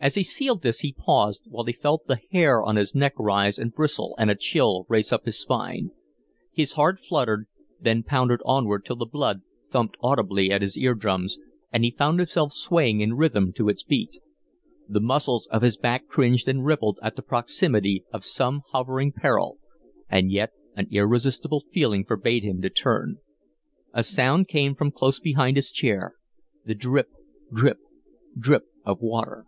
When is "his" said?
2.76-2.94, 5.26-5.40, 6.52-6.74, 10.62-10.78, 15.62-15.76, 25.56-25.72